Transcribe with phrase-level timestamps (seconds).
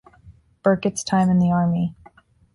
[0.63, 1.93] Burkett's time in the Army.